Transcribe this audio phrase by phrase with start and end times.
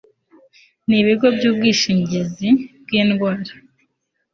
[0.87, 2.49] n ibigo by ubwishingizi
[2.83, 3.53] bw indwara